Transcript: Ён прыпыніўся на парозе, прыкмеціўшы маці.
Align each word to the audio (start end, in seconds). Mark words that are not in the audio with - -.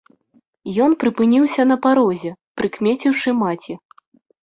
Ён 0.85 0.95
прыпыніўся 1.03 1.61
на 1.73 1.79
парозе, 1.85 2.35
прыкмеціўшы 2.63 3.39
маці. 3.47 3.83